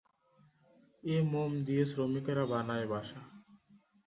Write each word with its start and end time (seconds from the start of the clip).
এ 1.03 1.17
মোম 1.31 1.51
দিয়ে 1.65 1.83
শ্রমিকেরা 1.85 2.43
বানায় 2.45 2.87
বাসা। 2.87 3.21